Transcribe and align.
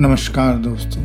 नमस्कार 0.00 0.56
दोस्तों। 0.56 1.02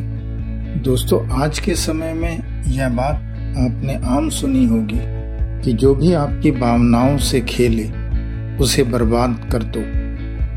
दोस्तों, 0.82 1.18
आज 1.42 1.58
के 1.58 1.74
समय 1.74 2.12
में 2.14 2.62
यह 2.66 2.88
बात 2.88 3.14
आपने 3.58 3.94
आम 4.06 4.28
सुनी 4.28 4.64
होगी 4.66 5.00
कि 5.64 5.72
जो 5.72 5.94
भी 5.94 6.12
आपकी 6.12 6.50
भावनाओं 6.50 7.18
से 7.18 7.40
खेले, 7.40 7.84
उसे 8.56 8.82
बर्बाद 8.82 9.48
कर 9.52 9.62
दो 9.76 9.80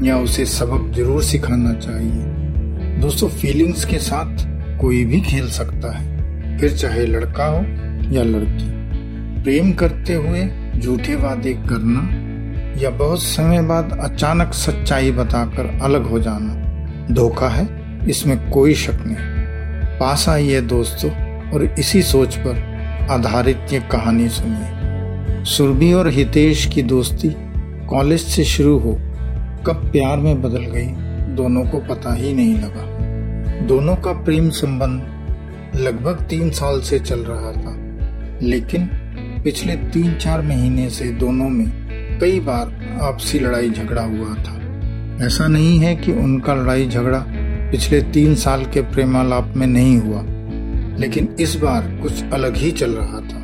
या 0.06 0.18
उसे 0.18 0.46
सबक 0.46 0.96
ज़रूर 0.96 1.24
सिखाना 1.24 1.74
चाहिए। 1.74 3.00
दोस्तों 3.02 3.30
फीलिंग्स 3.30 3.86
के 3.86 3.98
साथ 3.98 4.46
कोई 4.82 5.04
भी 5.06 5.20
खेल 5.22 5.50
सकता 5.50 5.92
है, 5.98 6.58
फिर 6.60 6.72
चाहे 6.72 7.06
लड़का 7.06 7.46
हो 7.46 7.60
या 8.16 8.24
लड़की। 8.24 8.70
प्रेम 9.44 9.74
करते 9.74 10.14
हुए 10.14 10.48
झूठे 10.80 11.16
वादे 11.16 11.54
करना 11.54 12.82
या 12.82 12.90
बहुत 12.90 13.22
समय 13.22 13.62
बाद 13.62 13.98
अचानक 14.02 14.54
सच्चाई 14.54 15.12
बताकर 15.12 15.80
अलग 15.82 16.08
हो 16.08 16.20
जाना, 16.20 17.14
धोखा 17.14 17.50
है? 17.50 17.79
इसमें 18.10 18.50
कोई 18.52 18.74
शक 18.76 19.04
नहीं। 19.06 20.00
पास 20.00 20.28
आइए 20.30 20.62
दोस्तों 20.62 21.12
और 21.52 21.64
इसी 21.80 22.02
सोच 22.04 22.36
पर 22.38 23.08
आधारित 23.12 23.74
ये 23.74 23.80
कहानी 23.92 24.30
सुनिए। 24.30 25.44
सुरभि 25.46 25.92
और 25.94 26.08
हितेश 26.10 26.66
की 26.66 26.82
दोस्ती 26.84 27.30
कॉलेज 27.90 28.22
से 28.22 28.44
शुरू 28.44 28.78
हो 28.80 28.94
कब 29.68 29.90
प्यार 29.92 30.18
में 30.18 30.42
बदल 30.42 30.66
गई, 30.66 30.88
दोनों 31.36 31.64
को 31.66 31.80
पता 31.80 32.14
ही 32.14 32.34
नहीं 32.34 32.56
लगा। 32.56 33.66
दोनों 33.68 33.96
का 33.96 34.12
प्रेम 34.24 34.50
संबंध 34.50 35.76
लगभग 35.76 36.26
तीन 36.30 36.50
साल 36.50 36.82
से 36.82 37.00
चल 37.00 37.20
रहा 37.20 37.52
था, 37.52 37.76
लेकिन 38.42 38.86
पिछले 39.44 39.76
तीन 39.76 40.14
चार 40.14 40.42
महीने 40.42 40.90
से 40.90 41.06
दोनों 41.14 41.50
में 41.50 41.68
कई 42.22 42.40
बार 42.40 42.72
आपसी 43.02 43.40
लड़ाई 43.40 43.70
झगड़ा 43.70 44.02
हुआ 44.02 44.34
था। 44.36 45.26
ऐसा 45.26 45.48
नहीं 45.48 45.80
है 45.80 45.96
कि 45.96 46.12
उनका 46.12 46.54
लड़ाई 46.54 46.88
झगड़ा 46.88 47.26
पिछले 47.72 48.02
तीन 48.02 48.36
साल 48.36 48.64
के 48.66 48.82
प्रेमालाप 48.82 49.54
में 49.56 49.68
नहीं 49.68 49.98
हुआ, 49.98 50.22
लेकिन 51.00 51.28
इस 51.40 51.56
बार 51.56 51.82
कुछ 52.02 52.24
अलग 52.34 52.56
ही 52.56 52.72
चल 52.72 52.92
रहा 52.92 53.20
था। 53.20 53.40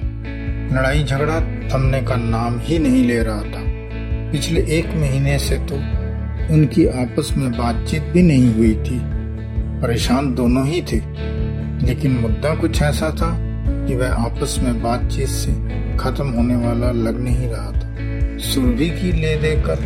लड़ाई 0.75 1.03
झगड़ा 1.03 1.39
थमने 1.69 2.01
का 2.01 2.15
नाम 2.15 2.59
ही 2.59 2.79
नहीं 2.79 3.03
ले 3.07 3.21
रहा 3.23 3.41
था। 3.41 3.63
पिछले 4.31 4.61
एक 4.77 4.87
महीने 4.87 5.37
से 5.39 5.57
तो 5.57 5.75
उनकी 6.53 6.85
आपस 6.85 7.33
में 7.37 7.51
बातचीत 7.51 8.03
भी 8.03 8.21
नहीं 8.21 8.53
हुई 8.53 8.73
थी। 8.75 8.99
परेशान 9.81 10.33
दोनों 10.35 10.65
ही 10.67 10.81
थे, 10.81 10.97
लेकिन 11.85 12.11
मुद्दा 12.11 12.55
कुछ 12.55 12.81
ऐसा 12.81 13.09
था 13.09 13.29
कि 13.87 13.95
वह 13.95 14.13
आपस 14.13 14.59
में 14.63 14.81
बातचीत 14.83 15.27
से 15.27 15.51
खत्म 15.97 16.27
होने 16.27 16.55
वाला 16.55 16.91
लग 16.91 17.19
नहीं 17.19 17.47
रहा 17.47 17.71
था। 17.71 18.37
सुरभि 18.37 18.89
की 18.89 19.11
ले 19.11 19.35
देकर 19.37 19.83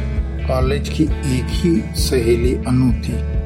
कॉलेज 0.48 0.90
की 0.90 1.04
एक 1.04 1.50
ही 1.50 1.82
सहेली 1.96 2.56
अनु 2.56 2.92
थी। 2.94 3.39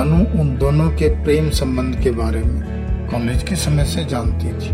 अनु 0.00 0.18
उन 0.40 0.56
दोनों 0.58 0.88
के 0.90 1.08
प्रेम 1.24 1.48
संबंध 1.50 2.00
के 2.02 2.10
बारे 2.10 2.42
में 2.42 3.08
कॉलेज 3.08 3.42
के 3.42 3.56
समय 3.56 3.84
से 3.84 4.04
जानती 4.04 4.48
थी। 4.50 4.70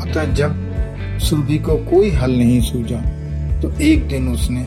अतः 0.00 0.32
जब 0.34 1.18
सुरभि 1.20 1.58
को 1.58 1.76
कोई 1.86 2.10
हल 2.10 2.36
नहीं 2.38 2.60
सूझा 2.60 3.00
तो 3.60 3.70
एक 3.82 4.06
दिन 4.08 4.28
उसने 4.28 4.66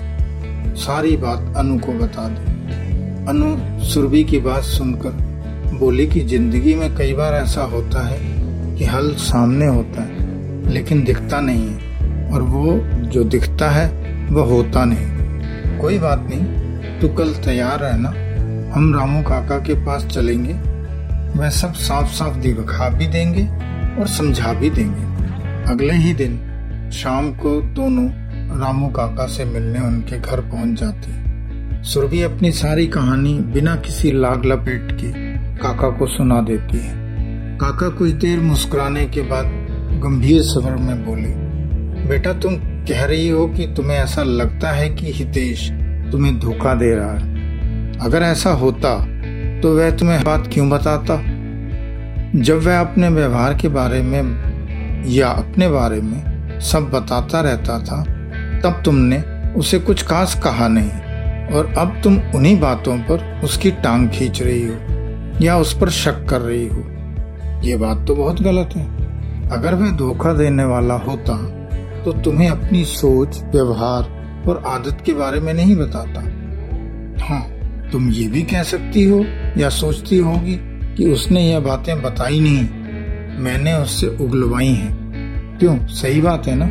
सारी 0.77 1.15
बात 1.17 1.53
अनु 1.57 1.77
को 1.79 1.93
बता 1.93 2.27
दी। 2.29 3.25
अनु 3.29 3.83
सुरभि 3.83 4.23
की 4.23 4.39
बात 4.39 4.63
सुनकर 4.63 5.11
बोली 5.79 6.07
कि 6.07 6.19
ज़िंदगी 6.21 6.73
में 6.75 6.95
कई 6.95 7.13
बार 7.13 7.33
ऐसा 7.33 7.63
होता 7.65 8.07
है 8.07 8.19
कि 8.77 8.85
हल 8.85 9.13
सामने 9.19 9.67
होता 9.67 10.03
है, 10.03 10.71
लेकिन 10.73 11.03
दिखता 11.03 11.39
नहीं 11.41 11.67
है, 11.67 12.29
और 12.31 12.41
वो 12.41 12.75
जो 13.09 13.23
दिखता 13.23 13.69
है 13.69 13.87
वह 14.31 14.51
होता 14.51 14.85
नहीं। 14.85 15.79
कोई 15.79 15.99
बात 15.99 16.27
नहीं, 16.29 16.99
तू 16.99 17.07
कल 17.15 17.33
तैयार 17.45 17.79
रहना। 17.79 18.13
हम 18.73 18.95
रामू 18.95 19.21
काका 19.21 19.57
के 19.57 19.73
पास 19.85 20.05
चलेंगे। 20.05 20.53
वह 21.39 21.49
सब 21.49 21.73
साफ़ 21.73 22.07
साफ़ 22.07 22.37
दिखा 22.37 22.89
भी 22.89 23.07
देंगे 23.07 23.43
और 24.01 24.07
समझा 24.07 24.53
भी 24.53 24.69
देंगे। 24.69 25.03
अगले 25.71 25.93
ही 25.93 26.13
दिन 26.13 26.89
शाम 26.93 27.31
को 27.31 27.61
दोनों 27.61 28.05
रामू 28.59 28.87
काका 28.87 29.25
से 29.25 29.45
मिलने 29.45 29.79
उनके 29.79 30.19
घर 30.19 30.41
पहुँच 30.41 30.79
जाती। 30.79 31.83
सुरभि 31.83 32.21
अपनी 32.21 32.51
सारी 32.51 32.87
कहानी 32.87 33.33
बिना 33.33 33.75
किसी 33.75 34.11
लाग 34.11 34.45
लपेट 34.45 34.91
के 34.91 35.11
काका 35.57 35.89
को 35.89 36.07
सुना 36.07 36.41
देती 36.41 36.77
है। 36.77 36.95
काका 37.57 37.89
कुछ 37.89 38.11
देर 38.11 38.39
मुस्कुराने 38.39 39.05
के 39.05 39.21
बाद 39.21 39.45
गंभीर 40.03 40.41
स्वर 40.41 40.75
में 40.75 41.05
बोले, 41.05 41.33
बेटा 42.07 42.33
तुम 42.33 42.55
कह 42.87 43.03
रही 43.05 43.29
हो 43.29 43.47
कि 43.47 43.67
तुम्हें 43.67 43.97
ऐसा 43.97 44.23
लगता 44.23 44.71
है 44.71 44.89
कि 44.89 45.11
हितेश 45.11 45.69
तुम्हें 46.11 46.39
धोखा 46.39 46.73
दे 46.73 46.95
रहा 46.95 47.11
है। 47.11 47.32
अगर 48.01 48.21
ऐसा 48.21 48.49
होता 48.51 48.97
तो 49.61 49.75
वह 49.77 49.91
तुम्हें 49.91 50.23
बात 50.23 50.49
क्यों 50.53 50.69
बताता? 50.69 51.15
जब 52.35 52.61
वह 52.63 52.79
अपने 52.79 53.09
व्यवहार 53.09 53.53
के 53.53 53.67
बारे 53.67 54.01
में, 54.01 55.03
या 55.07 55.27
अपने 55.29 55.67
बारे 55.69 56.01
में 56.01 56.59
सब 56.61 56.89
बताता 56.89 57.41
रहता 57.41 57.79
था, 57.79 58.01
तब 58.61 58.81
तुमने 58.85 59.21
उसे 59.53 59.79
कुछ 59.79 60.03
खास 60.03 60.35
कहा 60.43 60.67
नहीं, 60.67 60.89
और 61.49 61.73
अब 61.77 61.99
तुम 62.03 62.17
उन्हीं 62.35 62.59
बातों 62.59 62.97
पर 62.99 63.41
उसकी 63.43 63.71
टांग 63.71 64.09
खींच 64.09 64.41
रही 64.41 64.65
हो, 64.67 64.75
या 65.41 65.57
उस 65.57 65.77
पर 65.79 65.89
शक 65.89 66.25
कर 66.25 66.41
रही 66.41 66.67
हो। 66.67 66.83
ये 67.63 67.77
बात 67.77 68.05
तो 68.07 68.15
बहुत 68.15 68.41
गलत 68.41 68.75
है। 68.75 68.85
अगर 69.49 69.75
वह 69.75 69.91
धोखा 69.91 70.33
देने 70.33 70.63
वाला 70.63 70.93
होता 70.99 71.37
तो 72.05 72.11
तुम्हें 72.13 72.49
अपनी 72.49 72.83
सोच, 72.85 73.41
व्यवहार 73.45 74.03
और 74.47 74.63
आदत 74.67 74.97
के 75.05 75.13
बारे 75.13 75.39
में 75.39 75.53
नहीं 75.53 75.75
बताता। 75.75 76.19
हाँ 77.25 77.41
तुम 77.93 78.09
ये 78.09 78.27
भी 78.27 78.41
कह 78.41 78.63
सकती 78.63 79.03
हो 79.03 79.25
या 79.57 79.69
सोचती 79.69 80.17
होगी 80.17 80.55
कि 80.95 81.05
उसने 81.05 81.41
यह 81.41 81.59
बातें 81.59 82.01
बताई 82.01 82.39
नहीं। 82.39 83.39
मैंने 83.39 83.73
उससे 83.73 84.07
उगलवाई 84.07 84.67
हैं। 84.67 85.57
क्यों? 85.59 85.77
सही 85.87 86.21
बात 86.21 86.47
है 86.47 86.55
ना? 86.55 86.67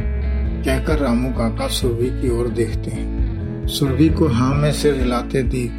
कहकर 0.64 0.98
रामू 0.98 1.28
काका 1.28 1.68
सुरभि 1.68 2.08
की 2.12 2.30
ओर 2.30 2.48
देखते 2.48 2.90
हैं। 2.90 3.68
सुरभि 3.68 4.08
को 4.08 4.28
हाँ 4.28 4.54
में 4.54 4.72
सिर 4.72 4.94
हिलाते 4.94 5.42
देख 5.42 5.72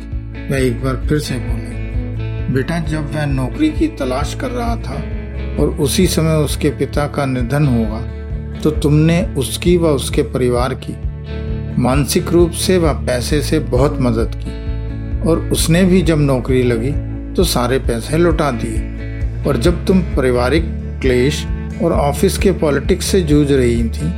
वह 0.52 0.58
एक 0.58 0.84
बार 0.84 1.04
फिर 1.08 1.20
से 1.20 1.36
बोले, 1.36 2.54
बेटा, 2.54 2.80
जब 2.80 3.14
वह 3.14 3.26
नौकरी 3.26 3.70
की 3.70 3.88
तलाश 3.88 4.36
कर 4.42 4.52
रहा 4.52 4.76
था 4.76 4.96
और 5.62 5.78
उसी 5.80 6.08
समय 6.08 6.36
उसके 6.36 6.70
पिता 6.70 7.08
का 7.08 7.26
निधन 7.26 7.68
होगा 7.68 8.02
तो 8.60 8.72
तुमने 8.72 9.22
उसकी 9.38 9.78
व 9.78 9.88
उसके 9.88 10.22
परिवार 10.22 10.74
की 10.74 10.96
मानसिक 11.82 12.30
रूप 12.30 12.52
से 12.52 12.78
व 12.78 12.94
पैसे 12.94 13.42
से 13.42 13.60
बहुत 13.60 13.98
मदद 14.02 14.32
की। 14.36 14.63
और 15.28 15.40
उसने 15.52 15.84
भी 15.84 16.02
जब 16.02 16.20
नौकरी 16.20 16.64
लगी 16.64 16.92
तो 17.34 17.44
सारे 17.44 17.80
पैसे 17.80 18.18
लौटा 18.18 18.50
दिए। 18.54 19.44
और 19.48 19.58
जब 19.58 19.86
तुम 19.86 20.00
पारिवारिक 20.16 20.66
क्लेश 21.02 21.46
और 21.84 21.94
ऑफ़िस 21.94 22.38
के 22.38 22.52
पॉलिटिक्स 22.52 23.06
से 23.06 23.22
जूझ 23.22 23.52
रही 23.52 23.84
थी 23.90 24.12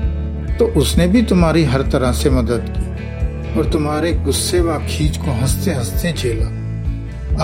तो 0.58 0.66
उसने 0.80 1.08
भी 1.08 1.22
तुम्हारी 1.24 1.64
हर 1.64 1.82
तरह 1.82 2.12
से 2.12 2.30
मदद 2.30 2.66
की 2.70 3.60
और 3.60 3.70
तुम्हारे 3.72 4.12
गुस्से 4.14 4.62
व 4.62 4.78
खींच 4.80 5.18
को 5.18 5.32
हँसते 5.32 5.72
हँसते 5.72 6.14
झेला। 6.14 6.46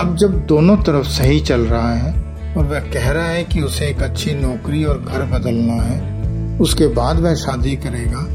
अब 0.00 0.16
जब 0.16 0.38
दोनों 0.46 0.76
तरफ़ 0.76 1.06
सही 1.08 1.40
चल 1.40 1.60
रहा 1.60 1.94
है 1.94 2.12
और 2.56 2.64
वह 2.64 2.80
कह 2.92 3.10
रहा 3.10 3.26
है 3.26 3.44
कि 3.44 3.60
उसे 3.60 3.86
एक 3.86 4.02
अच्छी 4.02 4.34
नौकरी 4.34 4.84
और 4.84 4.98
घर 5.00 5.22
बदलना 5.28 5.82
है, 5.82 6.58
उसके 6.58 6.86
बाद 6.86 7.20
वह 7.20 7.34
शादी 7.34 7.76
करेगा 7.76 8.26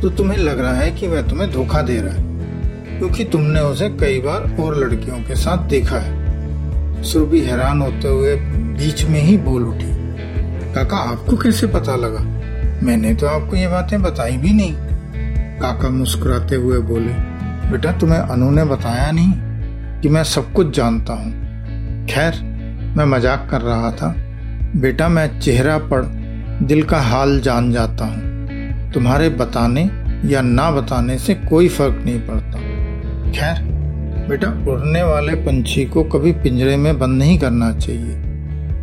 तो 0.00 0.08
तुम्हें 0.08 0.38
लग 0.38 0.60
रहा 0.60 0.74
है 0.74 0.90
कि 0.90 1.08
वह 1.08 1.22
तुम्हें 1.22 1.50
धोखा 1.52 1.82
दे 1.82 2.00
रहा 2.00 2.14
है। 2.14 2.35
क्योंकि 2.98 3.24
तुमने 3.24 3.60
उसे 3.60 3.88
कई 3.90 4.20
बार 4.20 4.56
और 4.60 4.76
लड़कियों 4.76 5.18
के 5.18 5.36
साथ 5.36 5.68
देखा 5.68 5.98
है। 5.98 7.02
सुरभि 7.02 7.40
हैरान 7.40 7.80
होते 7.82 8.08
हुए 8.08 8.34
बीच 8.76 9.04
में 9.04 9.20
ही 9.20 9.36
बोल 9.36 9.64
उठी, 9.64 9.92
काका, 10.74 10.96
आपको 10.96 11.36
कैसे 11.36 11.66
पता 11.66 11.96
लगा? 11.96 12.20
मैंने 12.82 13.14
तो 13.14 13.26
आपको 13.26 13.56
ये 13.56 13.68
बातें 13.68 14.02
बताई 14.02 14.36
भी 14.36 14.52
नहीं। 14.52 14.74
काका 15.60 15.88
मुस्कुराते 15.88 16.56
हुए 16.56 16.78
बोले, 16.78 17.12
बेटा, 17.70 17.92
तुम्हें 17.92 18.18
अनु 18.18 18.50
ने 18.50 18.64
बताया 18.64 19.10
नहीं 19.10 19.32
कि 20.00 20.08
मैं 20.08 20.24
सब 20.24 20.52
कुछ 20.52 20.74
जानता 20.76 21.12
हूँ। 21.12 21.32
खैर, 22.06 22.40
मैं 22.96 23.04
मज़ाक 23.04 23.48
कर 23.50 23.60
रहा 23.60 23.90
था। 23.90 24.14
बेटा, 24.76 25.08
मैं 25.08 25.40
चेहरा 25.40 25.78
पढ़, 25.78 26.04
दिल 26.62 26.82
का 26.82 27.00
हाल 27.00 27.40
जान 27.40 27.72
जाता 27.72 28.04
हूँ। 28.04 28.92
तुम्हारे 28.92 29.28
बताने 29.28 29.90
या 30.24 30.42
ना 30.42 30.70
बताने 30.70 31.18
से 31.18 31.34
कोई 31.34 31.68
फ़र्क 31.68 32.02
नहीं 32.04 32.20
पड़ता। 32.20 32.65
खैर, 33.32 33.62
बेटा, 34.28 34.48
उड़ने 34.72 35.02
वाले 35.02 35.34
पंछी 35.34 35.84
को 35.84 36.02
कभी 36.04 36.32
पिंजरे 36.32 36.76
में 36.76 36.98
बंद 36.98 37.18
नहीं 37.18 37.38
करना 37.38 37.72
चाहिए। 37.72 38.22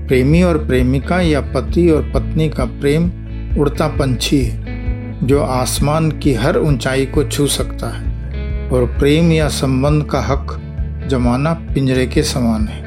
प्रेमी 0.08 0.44
और 0.44 0.58
प्रेमिका 0.66 1.20
या 1.22 1.42
पति 1.42 1.90
और 1.90 2.12
पत्नी 2.16 2.50
का 2.50 2.66
प्रेम 2.66 3.12
उड़ता 3.60 3.88
पंछी 3.88 4.44
है, 4.44 5.28
जो 5.28 5.42
आसमान 5.42 6.12
की 6.12 6.34
हर 6.34 6.58
ऊंचाई 6.58 7.06
को 7.06 7.24
छू 7.24 7.48
सकता 7.48 7.88
है, 7.88 8.14
और 8.70 8.86
प्रेम 8.86 9.32
या 9.32 9.48
संबंध 9.48 10.04
का 10.04 10.22
हक 10.22 10.60
जमाना 11.10 11.54
पिंजरे 11.54 12.08
के 12.08 12.24
समान 12.24 12.68
है। 12.68 12.82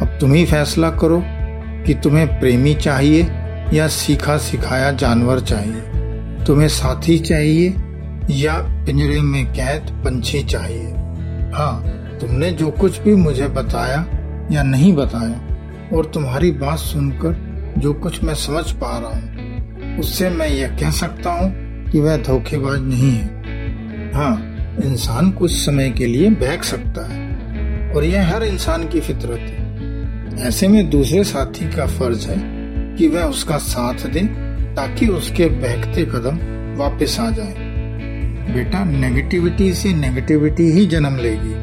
अब 0.00 0.18
तुम 0.20 0.32
ही 0.32 0.44
फैसला 0.44 0.90
करो 0.90 1.22
कि 1.86 1.94
तुम्हें 1.94 2.40
प्रेमी 2.40 2.74
चाहिए 2.74 3.22
या 3.72 3.88
सीखा 3.88 4.36
सिखाया 4.36 4.90
जानवर 4.92 5.40
चाहिए। 5.40 5.80
तुम्हें 6.44 6.68
साथी 6.68 7.18
चाहिए 7.18 7.74
या 8.30 8.54
पिंजरे 8.86 9.20
में 9.20 9.44
कैद 9.46 9.90
पंछी 10.04 10.42
चाहिए। 10.42 10.86
हाँ 11.54 12.18
तुमने 12.20 12.50
जो 12.50 12.70
कुछ 12.70 12.98
भी 13.00 13.14
मुझे 13.14 13.48
बताया 13.48 14.06
या 14.52 14.62
नहीं 14.62 14.92
बताया, 14.94 15.40
और 15.96 16.10
तुम्हारी 16.14 16.50
बात 16.52 16.78
सुनकर 16.78 17.34
जो 17.78 17.92
कुछ 17.94 18.22
मैं 18.24 18.34
समझ 18.34 18.70
पा 18.72 18.98
रहा 18.98 19.10
हूँ, 19.10 19.98
उससे 19.98 20.30
मैं 20.30 20.48
यह 20.48 20.76
कह 20.80 20.90
सकता 20.90 21.30
हूँ 21.30 21.50
कि 21.90 22.00
वह 22.00 22.16
धोखेबाज 22.16 22.80
नहीं 22.80 23.10
है। 23.12 24.12
हाँ 24.14 24.34
इंसान 24.84 25.30
कुछ 25.30 25.52
समय 25.54 25.90
के 25.90 26.06
लिए 26.06 26.30
बहक 26.30 26.64
सकता 26.64 27.06
है, 27.08 27.92
और 27.94 28.04
यह 28.04 28.34
हर 28.34 28.44
इंसान 28.44 28.88
की 28.88 29.00
फितरत 29.00 29.38
है। 29.40 30.46
ऐसे 30.48 30.68
में 30.68 30.88
दूसरे 30.90 31.22
साथी 31.24 31.68
का 31.70 31.86
फ़र्ज़ 31.88 32.26
है 32.28 32.36
कि 32.96 33.08
वह 33.08 33.24
उसका 33.24 33.56
साथ 33.58 34.06
दे, 34.06 34.20
ताकि 34.76 35.06
उसके 35.08 35.46
बहकते 35.46 36.04
कदम 36.04 36.38
वापस 36.78 37.16
आ 37.20 37.30
जाए। 37.30 37.65
बेटा 38.46 38.84
नेगेटिविटी 38.84 39.72
से 39.74 39.92
नेगेटिविटी 39.94 40.70
ही 40.72 40.86
जन्म 40.86 41.16
लेगी। 41.16 41.54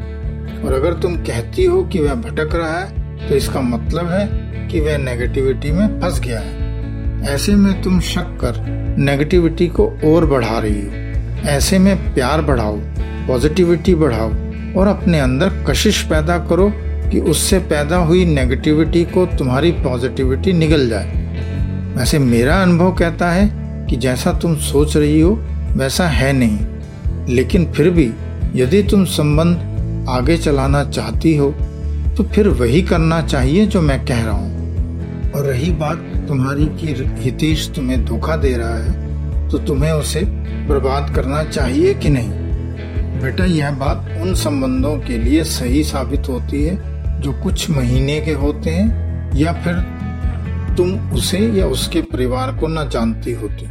और 0.62 0.72
अगर 0.72 0.92
तुम 0.92 1.16
कहती 1.16 1.64
हो 1.64 1.82
कि 1.84 1.98
वह 1.98 2.14
भटक 2.14 2.54
रहा 2.54 2.78
है 2.78 3.28
तो 3.28 3.34
इसका 3.34 3.60
मतलब 3.60 4.08
है 4.08 4.26
कि 4.68 4.80
वह 4.80 4.98
नेगेटिविटी 4.98 5.72
में 5.72 6.00
फंस 6.00 6.20
गया 6.20 6.40
है। 6.40 7.32
ऐसे 7.34 7.54
में 7.54 7.82
तुम 7.82 8.00
शक 8.00 8.36
कर 8.40 8.60
नेगेटिविटी 8.98 9.66
को 9.68 9.86
और 10.04 10.26
बढ़ा 10.26 10.58
रही 10.58 10.80
हो। 10.80 11.48
ऐसे 11.48 11.78
में 11.78 12.14
प्यार 12.14 12.42
बढ़ाओ 12.42 12.76
पॉजिटिविटी 13.28 13.94
बढ़ाओ, 13.94 14.28
और 14.76 14.86
अपने 14.86 15.20
अंदर 15.20 15.62
कशिश 15.68 16.02
पैदा 16.02 16.38
करो 16.38 16.70
कि 17.10 17.20
उससे 17.20 17.58
पैदा 17.58 17.96
हुई 17.96 18.24
नेगेटिविटी 18.24 19.04
को 19.04 19.24
तुम्हारी 19.26 19.70
पॉजिटिविटी 19.72 20.52
निगल 20.52 20.88
जाए। 20.88 21.22
वैसे 21.96 22.18
मेरा 22.18 22.56
अनुभव 22.62 22.92
कहता 22.92 23.30
है 23.30 23.50
कि 23.86 23.96
जैसा 23.96 24.32
तुम 24.32 24.54
सोच 24.56 24.96
रही 24.96 25.20
हो, 25.20 25.34
वैसा 25.76 26.06
है 26.08 26.32
नहीं। 26.32 26.58
लेकिन 27.28 27.72
फिर 27.72 27.90
भी 27.90 28.10
यदि 28.54 28.82
तुम 28.82 29.04
संबंध 29.04 30.06
आगे 30.08 30.36
चलाना 30.36 30.84
चाहती 30.84 31.36
हो 31.36 31.50
तो 32.16 32.24
फिर 32.24 32.48
वही 32.48 32.82
करना 32.82 33.20
चाहिए 33.22 33.66
जो 33.66 33.80
मैं 33.82 34.04
कह 34.06 34.22
रहा 34.22 34.32
हूँ। 34.32 35.32
और 35.32 35.44
रही 35.44 35.70
बात 35.70 35.98
तुम्हारी 36.28 36.66
कि 36.66 36.94
हितेश 37.22 37.68
तुम्हें 37.76 38.04
धोखा 38.04 38.36
दे 38.36 38.56
रहा 38.56 38.76
है 38.76 39.48
तो 39.48 39.58
तुम्हें 39.58 39.92
उसे 39.92 40.20
बर्बाद 40.68 41.14
करना 41.14 41.42
चाहिए 41.44 41.94
कि 41.94 42.08
नहीं? 42.08 42.30
बेटा, 43.22 43.44
यह 43.44 43.70
बात 43.70 44.18
उन 44.22 44.34
संबंधों 44.34 44.96
के 44.98 45.18
लिए 45.18 45.44
सही 45.44 45.82
साबित 45.84 46.28
होती 46.28 46.62
है 46.64 47.20
जो 47.20 47.32
कुछ 47.32 47.70
महीने 47.70 48.20
के 48.20 48.32
होते 48.32 48.70
हैं, 48.70 49.36
या 49.36 49.52
फिर 49.52 49.74
तुम 50.76 51.10
उसे 51.10 51.38
या 51.38 51.66
उसके 51.66 52.00
परिवार 52.02 52.52
को 52.52 52.68
न 52.68 52.88
जानती 52.88 53.32
होती। 53.32 53.66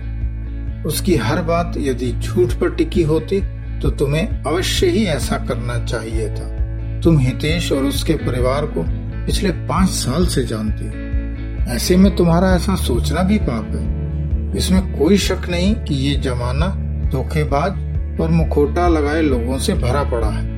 उसकी 0.86 1.16
हर 1.16 1.42
बात 1.42 1.74
यदि 1.78 2.12
झूठ 2.12 2.54
पर 2.54 2.74
टिकी 2.76 3.02
होती 3.02 3.42
तो 3.82 3.90
तुम्हें 3.90 4.44
अवश्य 4.44 4.88
ही 4.88 5.06
ऐसा 5.06 5.38
करना 5.38 5.78
चाहिए 5.86 6.30
था। 6.30 6.50
तुम 7.02 7.18
हितेश 7.20 7.72
और 7.72 7.84
उसके 7.84 8.14
परिवार 8.16 8.66
को 8.66 8.84
पिछले 9.26 9.52
पाँच 9.68 9.90
साल 9.90 10.26
से 10.26 10.44
जानती 10.44 10.86
हो। 10.86 11.74
ऐसे 11.74 11.96
में 11.98 12.16
तुम्हारा 12.16 12.56
ऐसा 12.56 12.76
सोचना 12.76 13.24
भी 13.24 13.38
पाप 13.40 13.76
है। 13.76 14.58
इसमें 14.58 14.98
कोई 14.98 15.18
शक 15.18 15.50
नहीं 15.50 15.74
कि 15.76 15.96
ये 15.96 16.16
जमाना 16.16 16.68
धोखेबाज 17.12 18.20
और 18.22 18.30
मुखोटा 18.30 18.88
लगाए 18.88 19.22
लोगों 19.22 19.58
से 19.58 19.74
भरा 19.74 20.04
पड़ा 20.04 20.30
है। 20.30 20.52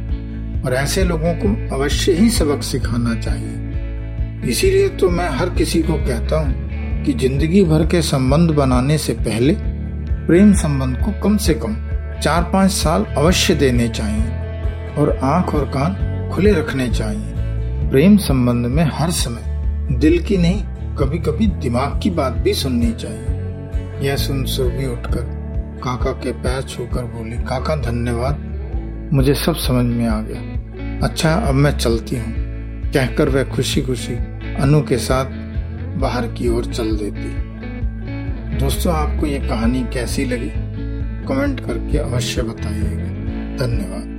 और 0.63 0.73
ऐसे 0.73 1.03
लोगों 1.03 1.33
को 1.35 1.75
अवश्य 1.75 2.11
ही 2.11 2.29
सबक 2.29 2.63
सिखाना 2.63 3.15
चाहिए। 3.21 4.49
इसीलिए 4.49 4.89
तो 4.89 5.09
मैं 5.09 5.29
हर 5.29 5.49
किसी 5.49 5.81
को 5.83 5.93
कहता 5.97 6.39
हूँ 6.39 7.03
कि 7.05 7.13
ज़िंदगी 7.13 7.63
भर 7.63 7.85
के 7.85 8.01
संबंध 8.01 8.51
बनाने 8.51 8.97
से 8.97 9.13
पहले 9.13 9.53
प्रेम 10.27 10.53
संबंध 10.53 10.97
को 10.97 11.11
कम 11.23 11.35
से 11.37 11.53
कम 11.53 11.73
चार 12.23 12.43
पाँच 12.43 12.71
साल 12.71 13.03
अवश्य 13.17 13.55
देने 13.55 13.87
चाहिए 13.89 14.93
और 14.97 15.19
आँख 15.23 15.53
और 15.55 15.65
कान 15.65 16.29
खुले 16.33 16.51
रखने 16.51 16.87
चाहिए। 16.89 17.89
प्रेम 17.89 18.17
संबंध 18.17 18.65
में 18.65 18.83
हर 18.93 19.11
समय 19.11 19.97
दिल 19.99 20.17
की 20.23 20.37
नहीं 20.37 20.95
कभी 20.97 21.19
कभी 21.19 21.47
दिमाग 21.47 21.99
की 22.03 22.09
बात 22.09 22.33
भी 22.33 22.53
सुननी 22.53 22.91
चाहिए। 22.93 24.07
यह 24.07 24.15
सुन 24.15 24.43
सुरभि 24.45 24.85
उठकर 24.85 25.21
काका 25.83 26.11
के 26.13 26.31
पैर 26.33 26.61
छूकर 26.61 27.03
बोली, 27.05 27.37
काका, 27.37 27.75
धन्यवाद, 27.75 29.09
मुझे 29.13 29.33
सब 29.35 29.55
समझ 29.55 29.85
में 29.85 30.07
आ 30.07 30.21
गया। 30.21 31.07
अच्छा 31.07 31.33
अब 31.33 31.53
मैं 31.53 31.77
चलती 31.77 32.15
हूँ, 32.15 32.33
कहकर 32.93 33.29
वह 33.29 33.43
खुशी 33.55 33.81
खुशी 33.81 34.15
अनु 34.55 34.81
के 34.81 34.97
साथ 34.97 35.43
बाहर 35.99 36.27
की 36.27 36.49
ओर 36.49 36.65
चल 36.65 36.95
देती। 36.97 37.44
दोस्तों 38.59 38.93
आपको 38.93 39.25
ये 39.25 39.39
कहानी 39.39 39.83
कैसी 39.93 40.25
लगी? 40.25 40.49
कमेंट 41.27 41.59
करके 41.59 41.97
अवश्य 41.97 42.41
बताइएगा। 42.41 43.03
धन्यवाद। 43.65 44.14